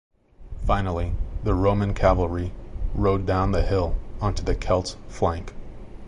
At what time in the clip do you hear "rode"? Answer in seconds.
2.95-3.27